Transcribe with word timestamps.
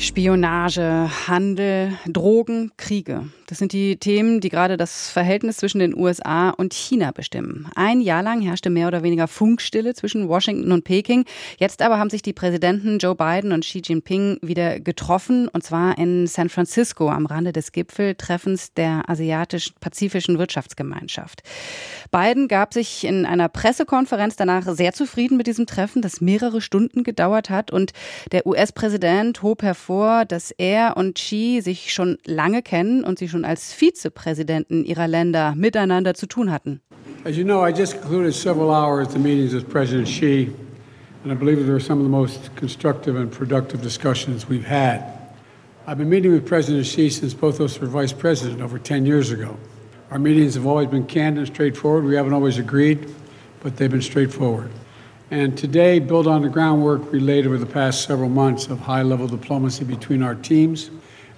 Spionage, 0.00 1.10
Handel, 1.28 1.92
Drogen, 2.06 2.72
Kriege. 2.78 3.26
Das 3.48 3.58
sind 3.58 3.72
die 3.74 3.96
Themen, 3.98 4.40
die 4.40 4.48
gerade 4.48 4.78
das 4.78 5.10
Verhältnis 5.10 5.58
zwischen 5.58 5.80
den 5.80 5.94
USA 5.94 6.50
und 6.50 6.72
China 6.72 7.10
bestimmen. 7.10 7.68
Ein 7.74 8.00
Jahr 8.00 8.22
lang 8.22 8.40
herrschte 8.40 8.70
mehr 8.70 8.88
oder 8.88 9.02
weniger 9.02 9.28
Funkstille 9.28 9.92
zwischen 9.92 10.26
Washington 10.28 10.72
und 10.72 10.84
Peking. 10.84 11.24
Jetzt 11.58 11.82
aber 11.82 11.98
haben 11.98 12.08
sich 12.08 12.22
die 12.22 12.32
Präsidenten 12.32 12.98
Joe 12.98 13.14
Biden 13.14 13.52
und 13.52 13.64
Xi 13.64 13.82
Jinping 13.84 14.38
wieder 14.40 14.80
getroffen, 14.80 15.48
und 15.48 15.64
zwar 15.64 15.98
in 15.98 16.26
San 16.28 16.48
Francisco 16.48 17.10
am 17.10 17.26
Rande 17.26 17.52
des 17.52 17.72
Gipfeltreffens 17.72 18.72
der 18.72 19.02
Asiatisch-Pazifischen 19.10 20.38
Wirtschaftsgemeinschaft. 20.38 21.42
Biden 22.10 22.48
gab 22.48 22.72
sich 22.72 23.04
in 23.04 23.26
einer 23.26 23.48
Pressekonferenz 23.48 24.36
danach 24.36 24.64
sehr 24.74 24.92
zufrieden 24.92 25.36
mit 25.36 25.48
diesem 25.48 25.66
Treffen, 25.66 26.00
das 26.00 26.20
mehrere 26.20 26.60
Stunden 26.60 27.02
gedauert 27.02 27.50
hat. 27.50 27.70
Und 27.70 27.92
der 28.30 28.46
US-Präsident 28.46 29.42
hob 29.42 29.62
hervor, 29.62 29.89
dass 30.24 30.52
er 30.52 30.96
und 30.96 31.16
Xi 31.16 31.60
sich 31.62 31.92
schon 31.92 32.18
lange 32.24 32.62
kennen 32.62 33.02
und 33.02 33.18
sie 33.18 33.28
schon 33.28 33.44
als 33.44 33.72
Vizepräsidenten 33.72 34.84
ihrer 34.84 35.08
Länder 35.08 35.54
miteinander 35.56 36.14
zu 36.14 36.26
tun 36.26 36.52
hatten. 36.52 36.80
As 37.24 37.36
you 37.36 37.44
know, 37.44 37.66
I 37.66 37.72
just 37.72 38.00
concluded 38.00 38.32
several 38.32 38.70
hours 38.70 39.08
of 39.08 39.18
meetings 39.18 39.52
with 39.52 39.68
President 39.68 40.08
Xi, 40.08 40.50
and 41.24 41.32
I 41.32 41.34
believe 41.34 41.58
they 41.58 41.70
were 41.70 41.80
some 41.80 41.98
of 41.98 42.04
the 42.04 42.10
most 42.10 42.54
constructive 42.56 43.16
and 43.16 43.30
productive 43.30 43.82
discussions 43.82 44.48
we've 44.48 44.64
had. 44.64 45.02
I've 45.86 45.98
been 45.98 46.08
meeting 46.08 46.32
with 46.32 46.46
President 46.46 46.86
Xi 46.86 47.10
since 47.10 47.34
both 47.34 47.58
of 47.58 47.66
us 47.66 47.80
were 47.80 47.88
vice 47.88 48.12
president 48.12 48.62
over 48.62 48.78
10 48.78 49.04
years 49.06 49.32
ago. 49.32 49.56
Our 50.10 50.18
meetings 50.18 50.54
have 50.54 50.66
always 50.66 50.88
been 50.88 51.06
candid 51.06 51.38
and 51.38 51.46
straightforward. 51.48 52.04
We 52.04 52.14
haven't 52.14 52.32
always 52.32 52.58
agreed, 52.58 53.12
but 53.62 53.76
they've 53.76 53.90
been 53.90 54.02
straightforward. 54.02 54.70
And 55.32 55.56
today, 55.56 56.00
build 56.00 56.26
on 56.26 56.42
the 56.42 56.48
groundwork 56.48 57.12
laid 57.20 57.46
over 57.46 57.56
the 57.56 57.64
past 57.64 58.02
several 58.02 58.28
months 58.28 58.66
of 58.66 58.80
high 58.80 59.02
level 59.02 59.28
diplomacy 59.28 59.84
between 59.84 60.24
our 60.24 60.34
teams. 60.34 60.90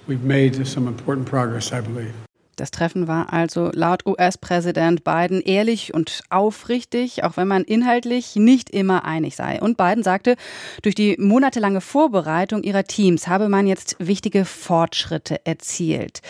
We've 0.07 0.23
made 0.23 0.67
some 0.67 0.89
important 0.89 1.27
progress, 1.27 1.73
I 1.73 1.83
believe. 1.83 2.15
Das 2.63 2.71
Treffen 2.71 3.09
war 3.09 3.33
also 3.33 3.73
laut 3.75 4.07
US-Präsident 4.07 5.03
Biden 5.03 5.41
ehrlich 5.41 5.93
und 5.95 6.23
aufrichtig, 6.31 7.25
auch 7.25 7.37
wenn 7.37 7.49
man 7.49 7.65
inhaltlich 7.65 8.37
nicht 8.37 8.71
immer 8.71 9.05
einig 9.05 9.35
sei. 9.35 9.61
Und 9.61 9.77
Biden 9.77 10.05
sagte, 10.05 10.37
durch 10.81 10.95
die 10.95 11.17
monatelange 11.19 11.81
Vorbereitung 11.81 12.63
ihrer 12.63 12.85
Teams 12.85 13.27
habe 13.27 13.49
man 13.49 13.67
jetzt 13.67 13.97
wichtige 13.99 14.45
Fortschritte 14.45 15.45
erzielt. 15.45 16.21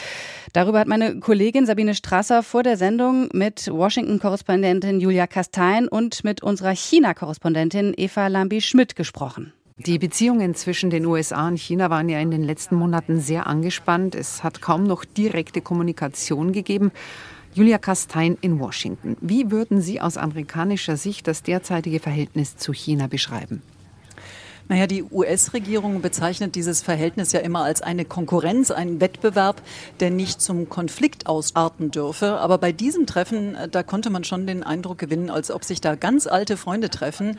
Darüber 0.55 0.79
hat 0.79 0.89
meine 0.89 1.21
Kollegin 1.21 1.67
Sabine 1.67 1.95
Strasser 1.95 2.43
vor 2.43 2.63
der 2.63 2.79
Sendung 2.79 3.29
mit 3.35 3.71
Washington-Korrespondentin 3.71 5.01
Julia 5.01 5.27
Kastein 5.27 5.87
und 5.87 6.25
mit 6.25 6.43
unserer 6.43 6.75
China-Korrespondentin 6.75 7.93
Eva 7.95 8.29
Lambi-Schmidt 8.29 8.97
gesprochen. 8.97 9.53
Die 9.79 9.99
Beziehungen 9.99 10.55
zwischen 10.55 10.91
den 10.91 11.07
USA 11.07 11.49
und 11.49 11.59
China 11.59 11.89
waren 11.89 12.09
ja 12.09 12.21
in 12.21 12.31
den 12.31 12.43
letzten 12.43 12.77
Monaten 12.77 13.21
sehr 13.21 13.47
angespannt. 13.47 14.15
Es 14.15 14.45
hat 14.45 14.61
kaum 14.61 14.85
noch 14.85 15.05
direkte 15.05 15.61
Kommunikation 15.61 16.53
gegeben. 16.53 16.93
Julia 17.55 17.79
Kastein 17.79 18.37
in 18.41 18.61
Washington. 18.61 19.17
Wie 19.21 19.51
würden 19.51 19.81
Sie 19.81 20.01
aus 20.01 20.17
amerikanischer 20.17 20.97
Sicht 20.97 21.27
das 21.27 21.43
derzeitige 21.43 22.01
Verhältnis 22.01 22.57
zu 22.57 22.73
China 22.73 23.07
beschreiben? 23.07 23.63
Naja, 24.73 24.87
die 24.87 25.05
US-Regierung 25.05 26.01
bezeichnet 26.01 26.55
dieses 26.55 26.81
Verhältnis 26.81 27.33
ja 27.33 27.41
immer 27.41 27.63
als 27.63 27.83
eine 27.83 28.07
Konkurrenz, 28.07 28.71
einen 28.71 29.03
Wettbewerb, 29.03 29.61
der 30.01 30.11
nicht 30.11 30.41
zum 30.41 30.71
Konflikt 30.71 31.27
ausarten 31.27 31.91
dürfe. 31.91 32.39
Aber 32.39 32.57
bei 32.57 32.73
diesem 32.73 33.05
Treffen, 33.05 33.55
äh, 33.55 33.69
da 33.69 33.83
konnte 33.83 34.09
man 34.09 34.25
schon 34.25 34.47
den 34.47 34.63
Eindruck 34.63 34.97
gewinnen, 34.97 35.29
als 35.29 35.51
ob 35.51 35.63
sich 35.65 35.83
da 35.83 35.95
ganz 35.95 36.27
alte 36.27 36.57
Freunde 36.57 36.89
treffen. 36.89 37.39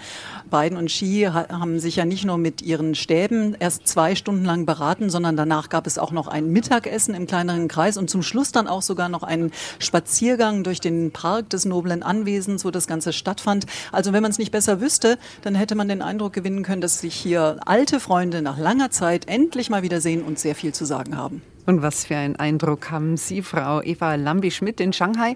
Biden 0.52 0.78
und 0.78 0.90
Xi 0.90 1.28
haben 1.32 1.80
sich 1.80 1.96
ja 1.96 2.06
nicht 2.06 2.24
nur 2.24 2.38
mit 2.38 2.62
ihren 2.62 2.94
Stäben 2.94 3.56
erst 3.58 3.88
zwei 3.88 4.14
Stunden 4.14 4.46
lang 4.46 4.68
beraten, 4.68 5.10
sondern 5.10 5.36
danach 5.36 5.70
gab 5.70 5.88
es 5.88 5.98
auch 5.98 6.12
noch 6.12 6.28
ein 6.28 6.52
Mittagessen 6.52 7.16
im 7.16 7.26
kleineren 7.26 7.68
Kreis 7.68 7.98
und 7.98 8.12
zum 8.12 8.22
Schluss 8.22 8.52
dann 8.52 8.68
auch 8.68 8.84
sogar 8.84 9.10
noch 9.10 9.24
einen 9.24 9.52
Spaziergang 9.80 10.64
durch 10.64 10.82
den 10.82 11.10
Park 11.10 11.50
des 11.50 11.66
noblen 11.66 12.04
Anwesens, 12.04 12.64
wo 12.64 12.70
das 12.70 12.86
Ganze 12.86 13.12
stattfand. 13.12 13.66
Also 13.92 14.14
wenn 14.14 14.22
man 14.22 14.30
es 14.30 14.38
nicht 14.38 14.52
besser 14.52 14.82
wüsste, 14.82 15.18
dann 15.42 15.56
hätte 15.56 15.74
man 15.74 15.88
den 15.88 16.04
Eindruck 16.04 16.34
gewinnen 16.34 16.62
können, 16.62 16.82
dass 16.82 17.00
sich 17.00 17.23
sich 17.23 17.23
hier 17.24 17.58
alte 17.66 18.00
Freunde 18.00 18.42
nach 18.42 18.58
langer 18.58 18.92
Zeit 18.92 19.28
endlich 19.28 19.70
mal 19.70 19.82
wiedersehen 19.82 20.22
und 20.22 20.38
sehr 20.38 20.56
viel 20.56 20.74
zu 20.74 20.86
sagen 20.86 21.18
haben. 21.18 21.42
Und 21.66 21.82
was 21.82 22.06
für 22.06 22.18
einen 22.18 22.36
Eindruck 22.36 22.92
haben 22.92 23.18
Sie, 23.18 23.42
Frau 23.42 23.82
Eva 23.82 24.16
Lambi-Schmidt 24.16 24.80
in 24.80 24.94
Shanghai? 24.94 25.36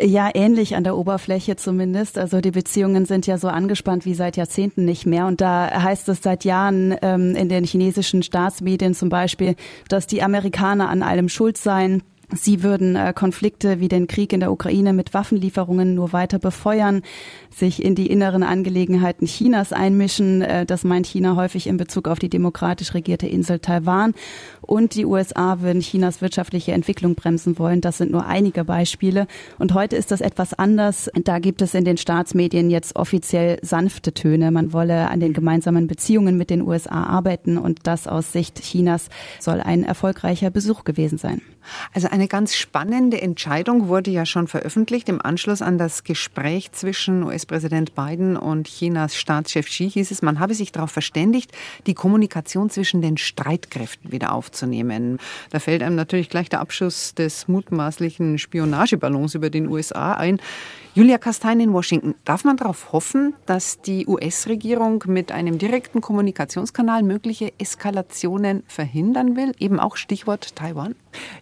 Ja, 0.00 0.30
ähnlich 0.34 0.74
an 0.74 0.84
der 0.84 0.96
Oberfläche 0.96 1.56
zumindest. 1.56 2.18
Also 2.18 2.40
die 2.40 2.50
Beziehungen 2.50 3.04
sind 3.06 3.26
ja 3.26 3.38
so 3.38 3.48
angespannt 3.48 4.04
wie 4.04 4.14
seit 4.14 4.36
Jahrzehnten 4.36 4.84
nicht 4.84 5.06
mehr. 5.06 5.26
Und 5.26 5.40
da 5.40 5.70
heißt 5.70 6.08
es 6.08 6.22
seit 6.22 6.44
Jahren 6.44 6.96
ähm, 7.02 7.36
in 7.36 7.48
den 7.48 7.64
chinesischen 7.64 8.22
Staatsmedien 8.22 8.94
zum 8.94 9.08
Beispiel, 9.08 9.54
dass 9.88 10.06
die 10.06 10.22
Amerikaner 10.22 10.88
an 10.88 11.02
allem 11.02 11.28
schuld 11.28 11.58
seien 11.58 12.02
Sie 12.34 12.62
würden 12.62 12.96
äh, 12.96 13.12
Konflikte 13.14 13.80
wie 13.80 13.88
den 13.88 14.06
Krieg 14.06 14.32
in 14.32 14.40
der 14.40 14.50
Ukraine 14.50 14.92
mit 14.92 15.14
Waffenlieferungen 15.14 15.94
nur 15.94 16.12
weiter 16.12 16.38
befeuern, 16.38 17.02
sich 17.50 17.84
in 17.84 17.94
die 17.94 18.08
inneren 18.08 18.42
Angelegenheiten 18.42 19.26
Chinas 19.26 19.72
einmischen. 19.72 20.42
Äh, 20.42 20.66
das 20.66 20.84
meint 20.84 21.06
China 21.06 21.36
häufig 21.36 21.66
in 21.66 21.76
Bezug 21.76 22.08
auf 22.08 22.18
die 22.18 22.28
demokratisch 22.28 22.94
regierte 22.94 23.26
Insel 23.26 23.60
Taiwan. 23.60 24.14
Und 24.62 24.94
die 24.94 25.04
USA 25.04 25.60
würden 25.60 25.80
Chinas 25.80 26.20
wirtschaftliche 26.20 26.72
Entwicklung 26.72 27.14
bremsen 27.14 27.58
wollen. 27.58 27.80
Das 27.80 27.98
sind 27.98 28.10
nur 28.10 28.26
einige 28.26 28.64
Beispiele. 28.64 29.26
Und 29.58 29.74
heute 29.74 29.96
ist 29.96 30.10
das 30.10 30.20
etwas 30.20 30.54
anders. 30.54 31.10
Da 31.24 31.38
gibt 31.38 31.62
es 31.62 31.74
in 31.74 31.84
den 31.84 31.96
Staatsmedien 31.96 32.70
jetzt 32.70 32.96
offiziell 32.96 33.58
sanfte 33.62 34.12
Töne. 34.12 34.50
Man 34.50 34.72
wolle 34.72 35.08
an 35.08 35.20
den 35.20 35.32
gemeinsamen 35.32 35.86
Beziehungen 35.86 36.36
mit 36.36 36.50
den 36.50 36.62
USA 36.62 37.04
arbeiten. 37.04 37.58
Und 37.58 37.86
das 37.86 38.08
aus 38.08 38.32
Sicht 38.32 38.62
Chinas 38.62 39.08
soll 39.38 39.60
ein 39.60 39.84
erfolgreicher 39.84 40.50
Besuch 40.50 40.84
gewesen 40.84 41.18
sein. 41.18 41.40
Also 41.92 42.08
eine 42.08 42.28
ganz 42.28 42.54
spannende 42.54 43.20
Entscheidung 43.20 43.88
wurde 43.88 44.10
ja 44.10 44.26
schon 44.26 44.48
veröffentlicht. 44.48 45.08
Im 45.08 45.20
Anschluss 45.20 45.62
an 45.62 45.78
das 45.78 46.04
Gespräch 46.04 46.72
zwischen 46.72 47.22
US-Präsident 47.22 47.94
Biden 47.94 48.36
und 48.36 48.68
Chinas 48.68 49.16
Staatschef 49.16 49.66
Xi 49.66 49.90
hieß 49.90 50.10
es, 50.10 50.22
man 50.22 50.40
habe 50.40 50.54
sich 50.54 50.72
darauf 50.72 50.90
verständigt, 50.90 51.52
die 51.86 51.94
Kommunikation 51.94 52.70
zwischen 52.70 53.02
den 53.02 53.16
Streitkräften 53.16 54.12
wieder 54.12 54.32
aufzunehmen. 54.32 55.18
Da 55.50 55.58
fällt 55.58 55.82
einem 55.82 55.96
natürlich 55.96 56.28
gleich 56.28 56.48
der 56.48 56.60
Abschuss 56.60 57.14
des 57.14 57.48
mutmaßlichen 57.48 58.38
Spionageballons 58.38 59.34
über 59.34 59.50
den 59.50 59.68
USA 59.68 60.14
ein. 60.14 60.40
Julia 60.96 61.18
Kastein 61.18 61.58
in 61.58 61.72
Washington. 61.72 62.14
Darf 62.24 62.44
man 62.44 62.56
darauf 62.56 62.92
hoffen, 62.92 63.34
dass 63.46 63.80
die 63.80 64.06
US-Regierung 64.06 65.02
mit 65.08 65.32
einem 65.32 65.58
direkten 65.58 66.00
Kommunikationskanal 66.00 67.02
mögliche 67.02 67.52
Eskalationen 67.58 68.62
verhindern 68.68 69.34
will? 69.34 69.52
Eben 69.58 69.80
auch 69.80 69.96
Stichwort 69.96 70.54
Taiwan? 70.54 70.94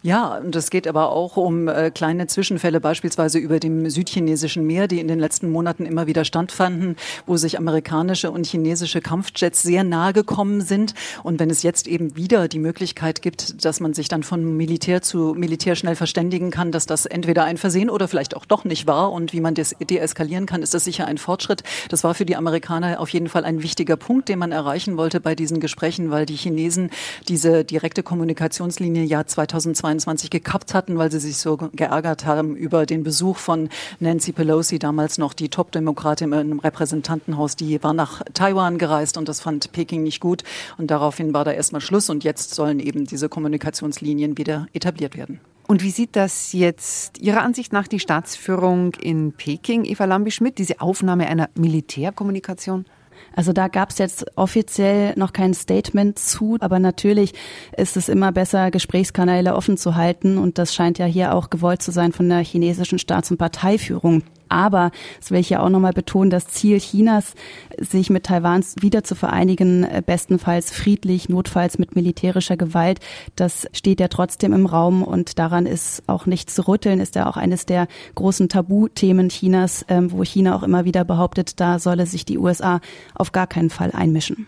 Ja, 0.03 0.39
und 0.39 0.55
es 0.57 0.71
geht 0.71 0.89
aber 0.89 1.11
auch 1.11 1.37
um 1.37 1.69
äh, 1.69 1.91
kleine 1.91 2.27
Zwischenfälle, 2.27 2.81
beispielsweise 2.81 3.39
über 3.39 3.61
dem 3.61 3.89
südchinesischen 3.89 4.67
Meer, 4.67 4.89
die 4.89 5.01
in 5.01 5.09
den 5.09 5.19
letzten 5.19 5.51
Monaten 5.51 5.87
immer 5.87 6.07
wieder 6.07 6.25
standfanden, 6.25 6.97
wo 7.27 7.37
sich 7.37 7.59
amerikanische 7.59 8.31
und 8.31 8.47
chinesische 8.47 9.01
Kampfjets 9.01 9.63
sehr 9.63 9.85
nahe 9.85 10.13
gekommen 10.13 10.61
sind. 10.61 10.95
Und 11.23 11.41
wenn 11.41 11.51
es 11.51 11.63
jetzt 11.63 11.87
eben 11.87 12.17
wieder 12.17 12.49
die 12.49 12.59
Möglichkeit 12.59 13.23
gibt, 13.23 13.65
dass 13.65 13.81
man 13.81 13.95
sich 13.95 14.09
dann 14.09 14.23
von 14.23 14.57
Militär 14.57 15.03
zu 15.03 15.35
Militär 15.37 15.77
schnell 15.77 15.97
verständigen 15.97 16.51
kann, 16.51 16.73
dass 16.73 16.87
das 16.87 17.07
entweder 17.07 17.45
ein 17.45 17.57
Versehen 17.57 17.91
oder 17.91 18.09
vielleicht 18.09 18.37
auch 18.37 18.45
doch 18.45 18.65
nicht 18.65 18.87
war 18.87 19.13
und 19.13 19.33
wie 19.33 19.41
man 19.41 19.55
das 19.55 19.75
deeskalieren 19.79 20.47
kann, 20.47 20.63
ist 20.63 20.75
das 20.75 20.85
sicher 20.85 21.07
ein 21.07 21.19
Fortschritt. 21.19 21.63
Das 21.89 22.05
war 22.05 22.15
für 22.15 22.27
die 22.27 22.37
Amerikaner 22.37 23.01
auf 23.01 23.09
jeden 23.11 23.29
Fall 23.29 23.45
ein 23.45 23.63
wichtiger 23.63 23.97
Punkt, 23.97 24.29
den 24.29 24.39
man 24.39 24.53
erreichen 24.53 24.97
wollte 24.97 25.21
bei 25.21 25.35
diesen 25.35 25.61
Gesprächen, 25.61 26.11
weil 26.11 26.27
die 26.27 26.37
Chinesen 26.37 26.91
diese 27.29 27.65
direkte 27.65 28.03
Kommunikationslinie 28.03 29.05
ja 29.05 29.27
2022 29.63 30.31
gekappt 30.31 30.75
hatten, 30.75 30.99
weil 30.99 31.11
sie 31.11 31.21
sich 31.21 31.39
so 31.39 31.57
geärgert 31.57 32.27
haben 32.27 32.57
über 32.57 32.87
den 32.87 33.03
Besuch 33.05 33.39
von 33.39 33.69
Nancy 34.01 34.33
Pelosi, 34.33 34.79
damals 34.79 35.19
noch 35.19 35.33
die 35.33 35.49
Top-Demokratin 35.49 36.33
im 36.33 36.59
Repräsentantenhaus. 36.59 37.57
Die 37.57 37.83
war 37.83 37.95
nach 37.95 38.23
Taiwan 38.35 38.79
gereist 38.79 39.17
und 39.17 39.29
das 39.29 39.41
fand 39.41 39.73
Peking 39.73 40.03
nicht 40.03 40.21
gut. 40.21 40.43
Und 40.79 40.91
daraufhin 40.91 41.33
war 41.33 41.45
da 41.45 41.53
erstmal 41.53 41.81
Schluss 41.81 42.11
und 42.11 42.25
jetzt 42.25 42.55
sollen 42.55 42.81
eben 42.81 43.05
diese 43.05 43.29
Kommunikationslinien 43.29 44.37
wieder 44.37 44.67
etabliert 44.73 45.17
werden. 45.17 45.41
Und 45.69 45.83
wie 45.83 45.91
sieht 45.91 46.17
das 46.17 46.53
jetzt 46.53 47.19
Ihrer 47.19 47.43
Ansicht 47.43 47.73
nach 47.73 47.89
die 47.89 48.01
Staatsführung 48.01 48.95
in 49.01 49.33
Peking, 49.33 49.85
Eva 49.85 50.05
Lambi-Schmidt, 50.05 50.59
diese 50.59 50.81
Aufnahme 50.81 51.29
einer 51.29 51.49
Militärkommunikation? 51.55 52.85
Also 53.35 53.53
da 53.53 53.69
gab 53.69 53.91
es 53.91 53.99
jetzt 53.99 54.27
offiziell 54.37 55.15
noch 55.17 55.33
kein 55.33 55.55
Statement 55.55 56.19
zu, 56.19 56.57
aber 56.61 56.79
natürlich 56.79 57.33
ist 57.77 57.97
es 57.97 58.09
immer 58.09 58.33
besser, 58.33 58.71
Gesprächskanäle 58.71 59.55
offen 59.55 59.77
zu 59.77 59.95
halten 59.95 60.39
und 60.39 60.59
das 60.59 60.75
scheint 60.75 60.99
ja 60.99 61.07
hier 61.07 61.35
auch 61.35 61.51
gewollt 61.51 61.83
zu 61.83 61.91
sein 61.93 62.13
von 62.13 62.29
der 62.29 62.41
chinesischen 62.41 62.99
Staats- 62.99 63.31
und 63.31 63.39
Parteiführung. 63.39 64.23
Aber, 64.53 64.91
das 65.19 65.31
will 65.31 65.41
ich 65.41 65.51
ja 65.51 65.61
auch 65.61 65.69
nochmal 65.69 65.93
betonen, 65.93 66.31
das 66.31 66.47
Ziel 66.47 66.79
Chinas, 66.79 67.35
sich 67.79 68.11
mit 68.11 68.25
Taiwan 68.25 68.63
wieder 68.81 69.03
zu 69.03 69.15
vereinigen, 69.15 69.85
äh, 69.85 70.03
bestenfalls 70.05 70.71
friedlich, 70.71 71.29
notfalls 71.29 71.79
mit 71.79 71.97
militärischer 71.97 72.57
Gewalt, 72.57 73.01
das 73.35 73.67
steht 73.73 73.99
ja 73.99 74.09
trotzdem 74.09 74.53
im 74.53 74.67
Raum 74.67 75.03
und 75.03 75.39
daran 75.39 75.67
ist 75.67 76.03
auch 76.07 76.27
nichts 76.27 76.55
zu 76.55 76.69
rütteln, 76.69 77.01
ist 77.01 77.15
ja 77.15 77.29
auch 77.29 77.37
eines 77.37 77.65
der 77.65 77.89
großen 78.15 78.49
Tabuthemen 78.49 79.31
Chinas, 79.31 79.85
ähm, 79.89 80.13
wo 80.13 80.23
China 80.23 80.55
auch 80.55 80.63
immer 80.63 80.85
wieder 80.85 81.05
behauptet, 81.05 81.59
da 81.59 81.79
solle 81.79 82.07
sich 82.07 82.25
die 82.25 82.39
USA 82.39 82.81
auf 83.15 83.33
gar 83.33 83.47
keinen 83.47 83.71
Fall 83.71 83.93
einmischen. 83.93 84.47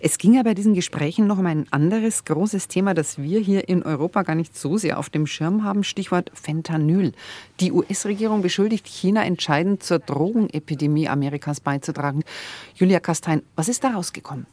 Es 0.00 0.18
ging 0.18 0.34
ja 0.34 0.42
bei 0.42 0.54
diesen 0.54 0.74
Gesprächen 0.74 1.26
noch 1.26 1.38
um 1.38 1.46
ein 1.46 1.66
anderes 1.70 2.24
großes 2.24 2.68
Thema, 2.68 2.94
das 2.94 3.18
wir 3.18 3.40
hier 3.40 3.68
in 3.68 3.82
Europa 3.82 4.22
gar 4.22 4.34
nicht 4.34 4.56
so 4.56 4.76
sehr 4.76 4.98
auf 4.98 5.10
dem 5.10 5.26
Schirm 5.26 5.64
haben, 5.64 5.84
Stichwort 5.84 6.30
Fentanyl. 6.34 7.12
Die 7.60 7.72
US-Regierung 7.72 8.42
beschuldigt 8.42 8.86
China 8.86 9.24
entscheidend 9.24 9.82
zur 9.82 9.98
Drogenepidemie 9.98 11.08
Amerikas 11.08 11.60
beizutragen. 11.60 12.22
Julia 12.74 13.00
Kastein, 13.00 13.42
was 13.56 13.68
ist 13.68 13.84
da 13.84 13.90
rausgekommen? 13.90 14.46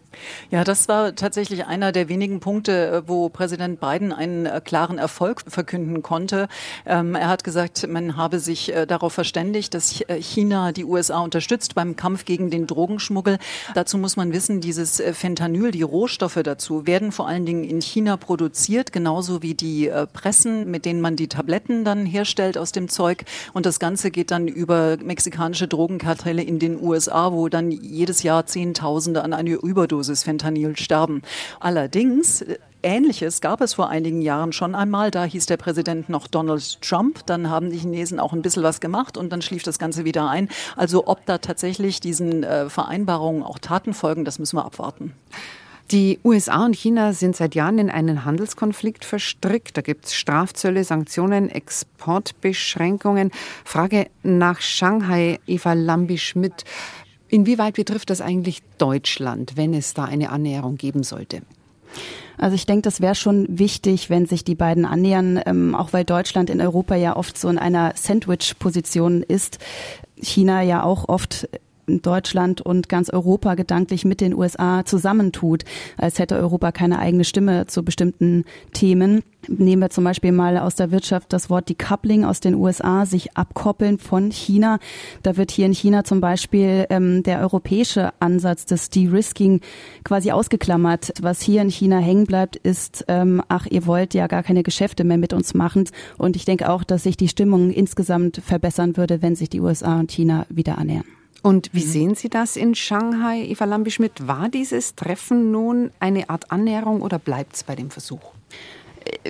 Ja, 0.50 0.64
das 0.64 0.88
war 0.88 1.16
tatsächlich 1.16 1.66
einer 1.66 1.92
der 1.92 2.10
wenigen 2.10 2.40
Punkte, 2.40 2.88
äh, 2.88 3.02
wo 3.08 3.30
Präsident 3.30 3.80
Biden 3.80 4.12
einen 4.12 4.46
äh, 4.46 4.62
klaren 4.64 4.98
Erfolg 4.98 5.44
verkünden 5.48 6.02
konnte. 6.02 6.48
Ähm, 6.86 7.16
er 7.16 7.30
hat 7.30 7.44
gesagt, 7.44 7.88
man 7.88 8.18
habe 8.18 8.40
sich 8.40 8.74
äh, 8.74 8.86
darauf 8.86 9.14
verständigt, 9.14 9.74
dass 9.74 10.04
China 10.20 10.72
die 10.72 10.86
USA 10.86 11.20
unterstützt 11.20 11.76
beim 11.76 11.96
Kampf 11.96 12.26
gegen 12.26 12.50
den 12.50 12.68
Drogenschmuggel. 12.68 13.38
Dazu 13.74 13.98
muss 13.98 14.18
man 14.18 14.34
wissen, 14.34 14.62
dieses 14.62 15.02
Fentanyl, 15.14 15.72
die 15.72 15.82
Rohstoffe 15.82 16.40
dazu, 16.44 16.86
werden 16.86 17.12
vor 17.12 17.28
allen 17.28 17.46
Dingen 17.46 17.64
in 17.64 17.82
China 17.82 18.18
produziert, 18.18 18.92
genauso 18.92 19.42
wie 19.42 19.54
die 19.54 19.92
Pressen, 20.14 20.70
mit 20.70 20.86
denen 20.86 21.02
man 21.02 21.16
die 21.16 21.28
Tabletten 21.28 21.84
dann 21.86 22.06
herstellt 22.06 22.58
aus 22.58 22.72
dem 22.72 22.90
Zeug. 22.90 23.24
Und 23.54 23.66
das 23.66 23.80
Ganze 23.80 24.12
geht 24.12 24.32
dann 24.32 24.48
über 24.48 24.98
mexikanische 25.02 25.68
Drogenkartelle 25.68 26.44
in 26.44 26.60
den 26.60 26.82
USA, 26.82 27.32
wo 27.32 27.50
dann 27.50 27.72
jedes 27.72 28.24
Jahr 28.24 28.46
Zehntausende 28.46 29.24
an 29.24 29.34
eine 29.34 29.54
Überdosis 29.54 30.01
Überdosis 30.02 30.24
Fentanyl 30.24 30.76
sterben. 30.78 31.22
Allerdings 31.60 32.42
äh, 32.42 32.58
Ähnliches 32.84 33.42
gab 33.42 33.62
es 33.62 33.76
vor 33.76 33.90
einigen 33.90 34.24
Jahren 34.24 34.54
schon 34.54 34.74
einmal. 34.74 35.12
Da 35.12 35.24
hieß 35.24 35.46
der 35.46 35.58
Präsident 35.58 36.10
noch 36.10 36.28
Donald 36.28 36.82
Trump. 36.82 37.24
Dann 37.28 37.48
haben 37.48 37.70
die 37.70 37.78
Chinesen 37.78 38.20
auch 38.20 38.34
ein 38.34 38.42
bisschen 38.42 38.64
was 38.64 38.80
gemacht 38.80 39.18
und 39.18 39.32
dann 39.32 39.44
schlief 39.44 39.62
das 39.62 39.78
Ganze 39.78 40.04
wieder 40.04 40.28
ein. 40.28 40.50
Also 40.76 41.06
ob 41.06 41.24
da 41.28 41.38
tatsächlich 41.38 42.00
diesen 42.00 42.44
äh, 42.44 42.70
Vereinbarungen 42.70 43.44
auch 43.44 43.60
Taten 43.60 43.94
folgen, 43.94 44.26
das 44.26 44.40
müssen 44.40 44.58
wir 44.58 44.66
abwarten. 44.66 45.14
Die 45.92 46.20
USA 46.24 46.66
und 46.66 46.76
China 46.76 47.14
sind 47.14 47.36
seit 47.36 47.54
Jahren 47.54 47.78
in 47.78 47.92
einen 47.92 48.26
Handelskonflikt 48.26 49.06
verstrickt. 49.06 49.78
Da 49.78 49.82
gibt 49.82 50.06
es 50.06 50.16
Strafzölle, 50.16 50.84
Sanktionen, 50.84 51.50
Exportbeschränkungen. 51.50 53.30
Frage 53.64 54.08
nach 54.24 54.62
Shanghai, 54.62 55.40
Eva 55.46 55.74
Lambi-Schmidt. 55.74 56.64
Inwieweit 57.32 57.76
betrifft 57.76 58.10
das 58.10 58.20
eigentlich 58.20 58.62
Deutschland, 58.78 59.54
wenn 59.56 59.74
es 59.74 59.94
da 59.94 60.04
eine 60.04 60.30
Annäherung 60.32 60.76
geben 60.76 61.02
sollte? 61.02 61.42
Also 62.38 62.56
ich 62.56 62.66
denke, 62.66 62.82
das 62.82 63.00
wäre 63.00 63.16
schon 63.16 63.46
wichtig, 63.50 64.10
wenn 64.10 64.26
sich 64.26 64.44
die 64.44 64.56
beiden 64.56 64.86
annähern, 64.86 65.40
ähm, 65.46 65.74
auch 65.74 65.94
weil 65.94 66.04
Deutschland 66.04 66.50
in 66.50 66.60
Europa 66.60 66.96
ja 66.96 67.16
oft 67.16 67.38
so 67.38 67.48
in 67.48 67.58
einer 67.58 67.94
Sandwich-Position 67.96 69.24
ist. 69.24 69.60
China 70.22 70.62
ja 70.62 70.84
auch 70.84 71.08
oft 71.08 71.48
Deutschland 72.00 72.62
und 72.62 72.88
ganz 72.90 73.10
Europa 73.10 73.56
gedanklich 73.56 74.06
mit 74.06 74.22
den 74.22 74.34
USA 74.34 74.86
zusammentut, 74.86 75.64
als 75.98 76.20
hätte 76.20 76.36
Europa 76.36 76.72
keine 76.72 77.00
eigene 77.00 77.24
Stimme 77.24 77.68
zu 77.68 77.84
bestimmten 77.84 78.46
Themen. 78.72 79.24
Nehmen 79.48 79.82
wir 79.82 79.90
zum 79.90 80.04
Beispiel 80.04 80.32
mal 80.32 80.58
aus 80.58 80.76
der 80.76 80.92
Wirtschaft 80.92 81.34
das 81.34 81.50
Wort 81.50 81.68
Decoupling 81.68 82.26
aus 82.26 82.40
den 82.40 82.54
USA, 82.54 83.06
sich 83.06 83.36
abkoppeln 83.36 83.98
von 83.98 84.32
China. 84.32 84.78
Da 85.24 85.36
wird 85.36 85.50
hier 85.50 85.66
in 85.66 85.74
China 85.74 86.04
zum 86.04 86.22
Beispiel 86.22 86.86
ähm, 86.90 87.24
der 87.24 87.40
europäische 87.40 88.12
Ansatz 88.20 88.66
des 88.66 88.90
De-Risking 88.92 89.62
quasi 90.04 90.32
ausgeklammert. 90.32 91.14
Was 91.22 91.42
hier 91.42 91.62
in 91.64 91.70
China 91.70 91.98
hängen 91.98 92.26
bleibt, 92.26 92.56
ist, 92.56 93.06
ähm, 93.08 93.42
ach, 93.48 93.66
ihr 93.68 93.88
wollt 93.88 94.14
ja 94.14 94.28
gar 94.28 94.44
keine 94.44 94.64
Geschäfte 94.64 95.04
mehr 95.04 95.18
mit 95.18 95.34
uns 95.34 95.56
machen. 95.56 95.90
Und 96.18 96.36
ich 96.36 96.46
denke 96.46 96.70
auch, 96.70 96.84
dass 96.84 97.04
sich 97.04 97.18
die 97.18 97.28
Stimmung 97.28 97.72
insgesamt 97.72 98.42
verbessern 98.46 98.96
würde, 98.96 99.22
wenn 99.24 99.36
sich 99.36 99.50
die 99.50 99.62
USA 99.62 100.00
und 100.00 100.12
China 100.12 100.46
wieder 100.50 100.78
annähern. 100.78 101.06
Und 101.42 101.70
wie 101.74 101.86
mhm. 101.86 101.90
sehen 101.90 102.16
Sie 102.16 102.30
das 102.30 102.56
in 102.56 102.76
Shanghai, 102.76 103.42
Eva 103.42 103.66
Lambi-Schmidt? 103.66 104.28
War 104.28 104.50
dieses 104.50 104.96
Treffen 104.96 105.52
nun 105.52 105.92
eine 106.00 106.30
Art 106.30 106.52
Annäherung 106.52 107.02
oder 107.02 107.18
bleibt 107.18 107.56
es 107.56 107.64
bei 107.64 107.76
dem 107.76 107.90
Versuch? 107.90 108.34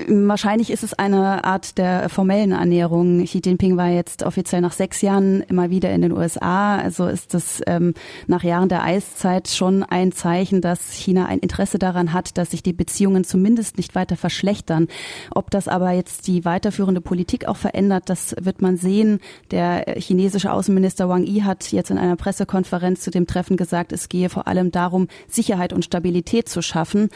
Wahrscheinlich 0.08 0.72
ist 0.72 0.84
es 0.84 0.94
eine 0.94 1.44
Art 1.44 1.78
der 1.78 2.08
formellen 2.08 2.54
Annäherung. 2.54 3.26
Xi 3.26 3.42
Jinping 3.44 3.76
war 3.76 3.90
jetzt 3.90 4.24
offiziell 4.24 4.62
nach 4.62 4.72
sechs 4.72 5.02
Jahren 5.02 5.42
immer 5.42 5.70
wieder 5.70 5.92
in 5.92 6.02
den 6.02 6.14
USA. 6.14 6.78
Also 6.78 7.08
ist 7.08 7.34
das 7.34 7.62
ähm, 7.68 7.94
nach 8.26 8.44
Jahren 8.44 8.70
der 8.70 8.84
Eiszeit 8.84 9.50
schon 9.50 9.84
ein 9.84 10.14
Zeichen, 10.14 10.62
dass 10.62 10.94
China 10.94 11.26
ein 11.26 11.40
Interesse 11.40 11.78
daran 11.78 12.14
hat, 12.14 12.38
dass 12.38 12.52
sich 12.52 12.64
die 12.64 12.72
Beziehungen 12.72 13.26
zumindest 13.26 13.76
nicht 13.76 13.94
weiter 13.94 14.16
verschlechtern. 14.16 14.88
Ob 15.30 15.52
das 15.52 15.68
aber 15.68 15.92
jetzt 15.92 16.26
die 16.28 16.46
weiterführende 16.46 17.02
Politik 17.02 17.46
auch 17.46 17.58
verändert, 17.58 18.04
das 18.08 18.34
wird 18.40 18.62
man 18.62 18.78
sehen. 18.78 19.20
Der 19.52 19.96
chinesische 19.98 20.54
Außenminister 20.54 21.10
Wang 21.10 21.26
Yi 21.26 21.42
hat 21.42 21.70
jetzt 21.74 21.92
in 21.92 21.98
einer 21.98 22.16
Pressekonferenz 22.16 23.02
zu 23.02 23.12
dem 23.12 23.28
Treffen 23.28 23.58
gesagt, 23.58 23.92
es 23.92 24.08
gehe 24.08 24.30
vor 24.30 24.48
allem 24.48 24.72
darum, 24.72 25.10
Sicherheit 25.28 25.74
und 25.74 25.84
Stabilität 25.84 26.48
zu 26.48 26.62
schaffen 26.62 27.10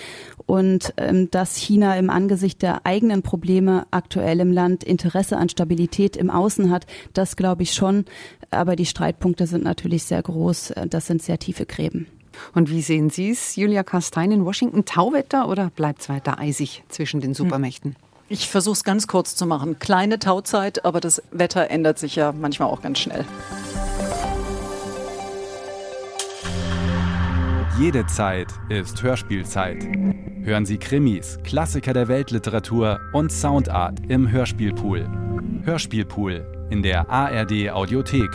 und 0.46 0.94
ähm, 0.98 1.30
dass 1.32 1.56
China 1.56 1.98
im 1.98 2.10
Angesicht 2.10 2.62
der 2.62 2.86
eigenen 2.86 3.22
Probleme 3.22 3.88
aktuell 3.92 4.40
im 4.40 4.52
Land 4.52 4.84
Interesse 4.84 5.38
an 5.38 5.50
Stabilität 5.50 6.16
im 6.16 6.30
Außen 6.30 6.70
hat, 6.70 6.86
das 7.14 7.36
glaube 7.36 7.64
ich 7.64 7.74
schon. 7.74 8.06
Aber 8.52 8.76
die 8.76 8.86
Streitpunkte 8.86 9.48
sind 9.48 9.64
natürlich 9.64 10.04
sehr 10.04 10.22
groß. 10.22 10.74
Das 10.90 11.08
sind 11.08 11.22
sehr 11.22 11.40
tiefe 11.40 11.66
Gräben. 11.66 12.08
Und 12.54 12.70
wie 12.70 12.82
sehen 12.82 13.10
Sie 13.10 13.32
es, 13.32 13.56
Julia 13.56 13.84
Kastein 13.84 14.32
in 14.32 14.46
Washington? 14.46 14.86
Tauwetter 14.86 15.48
oder 15.48 15.72
bleibt 15.76 16.02
es 16.02 16.10
weiter 16.10 16.38
eisig 16.38 16.84
zwischen 16.90 17.22
den 17.22 17.34
Supermächten? 17.34 17.96
Ich 18.28 18.50
versuche 18.50 18.74
es 18.74 18.84
ganz 18.84 19.08
kurz 19.08 19.36
zu 19.36 19.46
machen. 19.46 19.78
Kleine 19.80 20.20
Tauzeit, 20.20 20.84
aber 20.84 21.00
das 21.00 21.22
Wetter 21.32 21.70
ändert 21.70 22.00
sich 22.00 22.16
ja 22.16 22.32
manchmal 22.32 22.70
auch 22.70 22.82
ganz 22.82 23.00
schnell. 23.00 23.26
Jede 27.78 28.08
Zeit 28.08 28.48
ist 28.70 29.04
Hörspielzeit. 29.04 29.86
Hören 30.46 30.64
Sie 30.68 30.78
Krimis, 30.78 31.40
Klassiker 31.44 31.92
der 31.92 32.08
Weltliteratur 32.08 33.00
und 33.14 33.32
Soundart 33.32 34.00
im 34.10 34.30
Hörspielpool. 34.30 35.10
Hörspielpool 35.64 36.68
in 36.70 36.84
der 36.84 37.10
ARD 37.10 37.72
Audiothek. 37.72 38.30